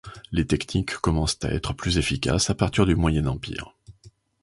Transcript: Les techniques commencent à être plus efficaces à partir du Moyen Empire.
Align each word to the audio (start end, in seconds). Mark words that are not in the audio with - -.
Les 0.31 0.47
techniques 0.47 0.97
commencent 0.97 1.37
à 1.43 1.53
être 1.53 1.73
plus 1.75 1.99
efficaces 1.99 2.49
à 2.49 2.55
partir 2.55 2.87
du 2.87 2.95
Moyen 2.95 3.27
Empire. 3.27 3.75